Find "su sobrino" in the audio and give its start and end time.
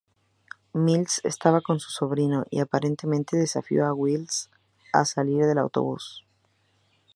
1.79-2.43